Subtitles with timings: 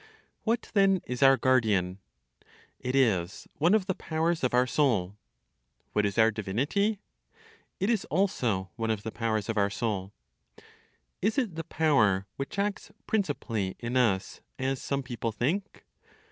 [0.45, 1.99] What then is our guardian?
[2.79, 5.15] It is one of the powers of our soul.
[5.93, 6.97] What is our divinity?
[7.79, 10.11] It is also one of the powers of our soul.
[11.21, 15.85] (Is it the power which acts principally in us as some people think?)